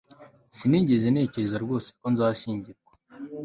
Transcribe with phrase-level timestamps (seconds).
[0.55, 2.91] sinigeze ntekereza rwose ko nzashyingirwa